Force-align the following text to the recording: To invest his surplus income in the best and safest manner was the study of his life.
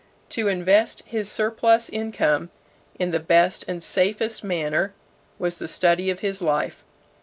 To 0.29 0.47
invest 0.47 1.03
his 1.05 1.31
surplus 1.31 1.87
income 1.87 2.49
in 2.97 3.11
the 3.11 3.19
best 3.19 3.63
and 3.67 3.83
safest 3.83 4.43
manner 4.43 4.95
was 5.37 5.57
the 5.59 5.67
study 5.67 6.09
of 6.09 6.21
his 6.21 6.41
life. 6.41 6.83